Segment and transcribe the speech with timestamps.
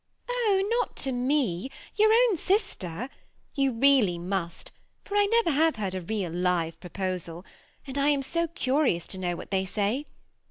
[0.31, 0.67] "Oh!
[0.79, 1.69] not to me.
[1.95, 3.07] your own sister.
[3.53, 4.71] You really must,
[5.05, 7.43] for I never have heard a real, live proposal^
[7.85, 10.07] and I am so curious to know what they say.